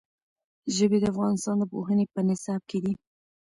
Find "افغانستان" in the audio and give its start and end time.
1.13-1.55